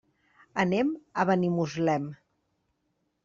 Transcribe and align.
Anem 0.63 0.87
a 1.23 1.27
Benimuslem. 1.29 2.09